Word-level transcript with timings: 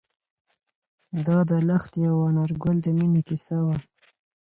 دا 1.25 1.37
د 1.49 1.51
لښتې 1.67 2.01
او 2.11 2.17
انارګل 2.29 2.77
د 2.81 2.87
مینې 2.97 3.21
کیسه 3.29 3.57
وه. 3.65 3.77